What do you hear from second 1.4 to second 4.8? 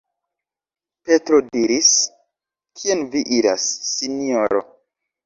diris: "Kien vi iras, Sinjoro?